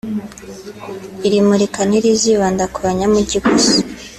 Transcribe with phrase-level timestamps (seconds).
[1.27, 3.75] Iri murika ntirizibanda ku banyamujyi gusa